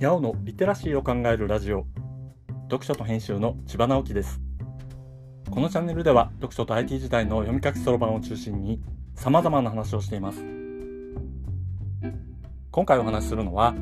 [0.00, 1.84] ヤオのリテラシーを考えるラジオ。
[2.70, 4.40] 読書と編集の千葉直樹です。
[5.50, 8.80] このチャンネルでは読書と IT 時代の読み書きそろばんを中心に
[9.14, 10.42] 様々な話をしています。
[12.70, 13.74] 今回お話しするのは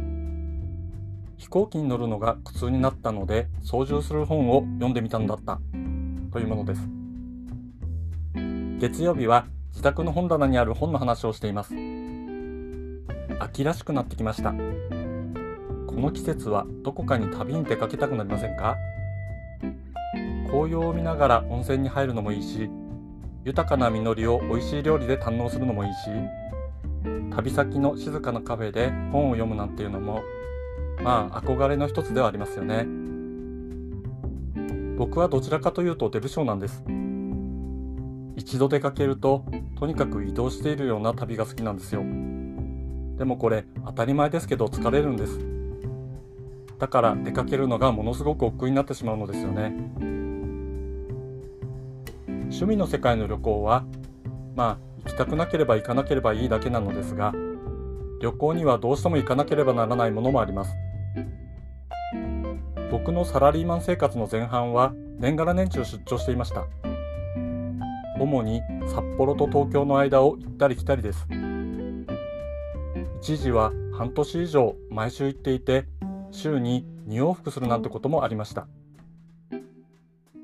[1.37, 5.61] 飛行機に乗るのが苦痛になったので操縦する本を読んでみたのだった
[6.32, 6.80] というものです。
[8.80, 11.75] 月曜日は自宅の本棚にある本の話をしています。
[13.39, 14.53] 秋らしくなってきました。
[15.98, 18.77] この季節はどこかに旅に出かけたくなりませんか？
[20.47, 22.71] 紅葉を見ながら温泉に入るのもいいし
[23.45, 25.97] 豊かな実りを美味しい料理で堪能するのもいいし
[27.34, 30.23] 旅先の静かなカフェで本を読むなんていうのも
[31.02, 32.87] まあ憧れの一つではありますよね。
[34.96, 36.85] 僕はどちらかというとデブ症なんです。
[38.37, 39.45] 一度出かけると
[39.77, 42.02] とにかく移動しているような旅が好きなんですよ。
[43.19, 45.57] でもこれ当たり前ですけど疲れるんです。
[46.79, 49.73] だから出かけるのがものすごく億劫になってしまうのですよね。
[52.26, 53.85] 趣味の世界の旅行は
[54.57, 57.35] まあ行きたくなければ行かなければいいだけなのですが
[58.20, 60.74] 旅行にはどうしても行かなければならないものもあります。
[62.90, 66.66] 僕のサラリーマン生活の前半は年がら年中出張していました。
[68.19, 71.26] 主に札幌と東京の間を行ったり来たりです。
[73.20, 75.84] 一時は半年以上毎週行っていて
[76.31, 78.66] 週に2往復するなんてこともありました。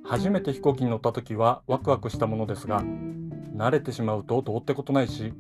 [0.05, 2.83] 初めて飛行機に乗った時はワクワクしたものですが
[3.57, 5.33] 慣れてしまうとどうってことないし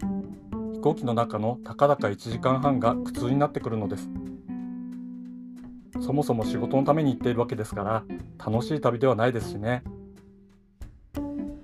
[0.73, 4.09] 飛行機の中のたかだか1時間半が苦痛になってくるのです。
[6.01, 8.05] そもそも仕事のために行っているわけですから
[8.39, 9.83] 楽しい旅ではないですしね。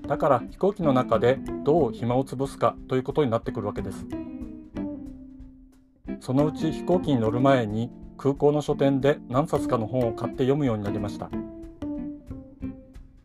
[0.06, 4.06] だから飛行機の中でどう暇を潰すかということになってくるわけです。
[6.20, 7.91] そのうち飛行機に乗る前に
[8.23, 11.31] 空港の書店で何冊かの本を買って読むようになりました。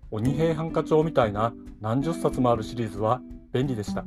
[0.09, 3.19] 鬼平犯科帳みたいな何十冊もあるシリーズは
[3.52, 4.06] 便利でした。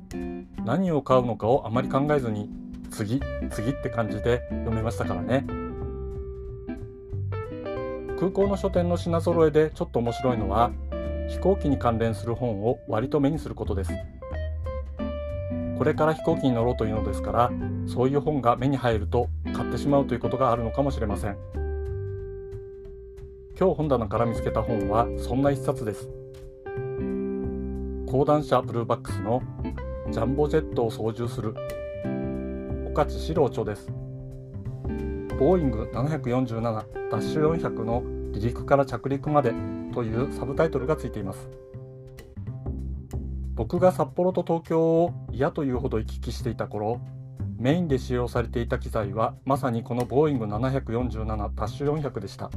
[0.64, 2.48] 何を買うのかをあまり考えずに
[2.90, 3.20] 次
[3.50, 5.44] 次って感じで読めましたからね。
[8.18, 10.70] 空港の書店の品揃えでちょっと面白いのは
[11.28, 13.92] 飛行機に関連する本を割と目にすることです。
[15.76, 17.50] これから飛行機に乗ろうというのですから
[17.86, 21.36] そういう本が目に入ると買ってしまうということがあるのかもしれません。
[23.58, 26.08] 今日本棚から見つけた本はそんな一冊です。
[28.06, 29.42] 講談社ブルーバックスの
[30.10, 31.54] ジャンボジェットを操縦する
[32.86, 33.92] 岡地史郎著です。
[35.38, 39.52] ボーイング747ダッシュ400の離陸から着陸まで
[39.92, 41.48] というサブタイトルがついています。
[43.54, 47.00] 僕が札幌と東京を嫌というほど行き来していた頃
[47.58, 51.26] メインで使用されていた機材はまさにこのボーイング747
[51.56, 52.50] ダッシュ400でした。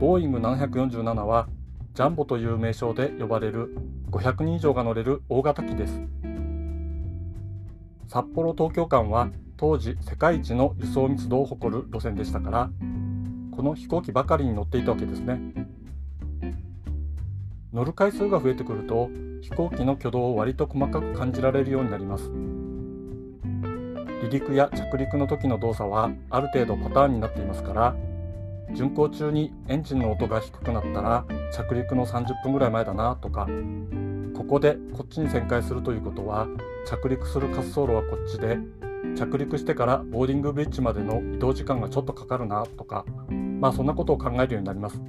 [0.00, 1.46] ボーイング747は
[1.92, 3.76] ジャンボという名称で呼ばれる
[4.10, 6.00] 500人以上が乗れる大型機です。
[8.08, 9.28] 札幌東京間は
[9.58, 12.70] 当時世界一の輸送密度を誇る路線でしたから
[13.54, 15.38] この飛行機ばかりに乗っていたわけですね。
[17.74, 19.10] 乗る回数が増えてくると
[19.42, 22.30] 飛行機の挙動を割と細かく感じられるようになります。
[24.22, 27.96] 離陸や着陸の時の動作はある程度パターンになっていますから
[28.72, 33.48] 巡航中にエンジンの音が低くなったら着陸の30分ぐらい前だなとか
[34.36, 36.46] ここでこっちに旋回するということは
[36.86, 38.58] 着陸する滑走路はこっちで
[39.16, 43.04] 着陸してからボーディングブリッジまでの移動時間がちょっとかかるなとか
[43.60, 45.00] まあそんなことを考えるようになります。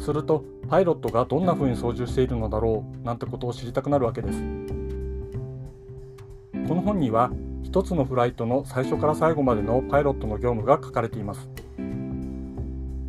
[0.00, 4.42] するとパイロットがどんな風に操縦しているのだろうなんてことを知りたくなるわけです。
[6.70, 7.32] この本には
[7.64, 11.48] 一つのフライトの最初から最後までのパイロットの業務が書かれています。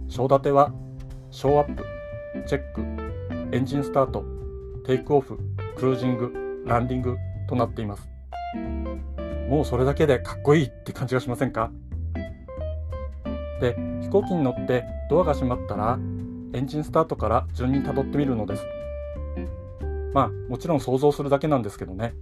[0.10, 0.74] 章立ては
[1.30, 1.86] ショーアップ
[2.48, 4.26] チェックエンジンスタート
[4.84, 5.38] テイクオフ
[5.76, 7.18] クルージングランディング
[7.48, 8.10] となっています。
[9.47, 11.70] もうそれだけでかっこいいって感じがしませんか？
[13.62, 16.00] で飛行機に乗ってドアが閉まったら
[16.53, 18.66] エンジンスタートから順にたどってみるのです。
[20.16, 22.16] まあもちろん想像するだけなんですけどね。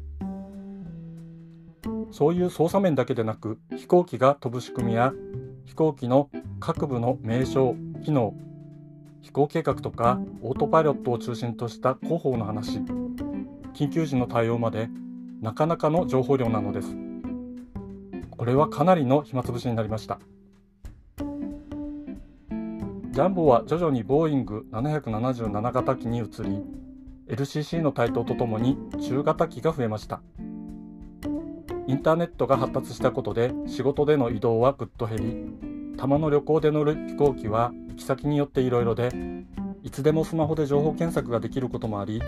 [2.12, 5.14] そういう操作面だけでなく飛行機が飛ぶ仕組みや
[5.66, 6.30] 飛行機の
[6.60, 8.34] 各部の名称機能
[9.22, 12.80] 飛行計画とかオートパイロットを中心とした広報の話
[13.74, 14.90] 緊急時の対応まで
[15.42, 16.96] なかなかの情報量なのです。
[18.32, 20.20] これはかなりの暇つぶしになりました。
[21.20, 26.64] ジャンボは徐々にボーイング777型機に移り
[27.28, 30.22] LCC の台頭とともに中型機が増えました。
[31.90, 39.10] インターネットが発達したことで仕事での移動はぐっと減り、たまの旅行で乗る飛行機は行き先によっていろいろで、
[39.82, 42.22] いつでもスマホで情報検索ができることもあり、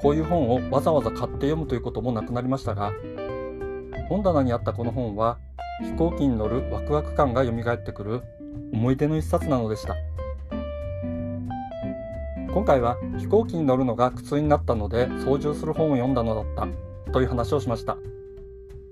[0.00, 2.90] こういう本をわざわざ買って読むということもなくなりましたが、
[4.08, 5.38] 本棚にあったこの本は
[5.80, 8.22] 飛行機に乗るワクワク感が蘇ってくる
[8.72, 9.94] 思い出の一冊なのでした。
[12.52, 16.44] 今回は飛行機に乗るのが苦痛になったので操縦する本を読んだのだっ
[17.06, 17.96] たという話をしました。